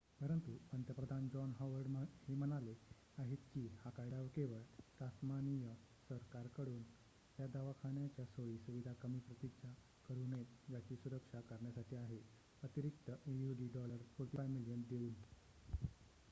[0.19, 1.97] परंतु पंतप्रधान John Howard
[2.21, 2.73] हे म्हणाले
[3.17, 4.61] आहेत की हा कायदा केवळ
[4.99, 5.73] टास्मानिय
[6.09, 6.81] सरकारकडून
[7.37, 9.73] या दवाखान्याच्या सोयी सुविधा कमी प्रतीच्या
[10.05, 12.19] करू नयेत याची सुरक्षा करण्यासाठी आहे
[12.63, 15.13] अतिरिक्त aud$45 मिलियन देऊन